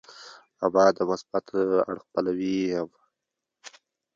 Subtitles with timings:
[0.63, 1.45] اما د مثبت
[1.89, 2.89] اړخ پلوی یې یم.